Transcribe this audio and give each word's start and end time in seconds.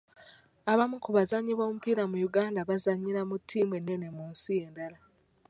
Abamu 0.71 0.95
ku 1.03 1.09
bazannyi 1.15 1.53
b'omupiira 1.55 2.03
mu 2.11 2.17
Uganda 2.29 2.59
bazannyira 2.69 3.21
ttiimu 3.41 3.73
ennene 3.79 4.07
mu 4.15 4.23
nsi 4.31 4.53
endala. 4.65 4.97